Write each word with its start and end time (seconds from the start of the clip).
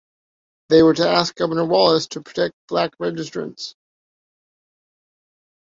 They 0.69 0.81
were 0.81 0.95
to 0.95 1.07
ask 1.07 1.35
Governor 1.35 1.65
Wallace 1.65 2.07
to 2.07 2.23
protect 2.23 2.55
black 2.67 2.97
registrants. 2.99 3.75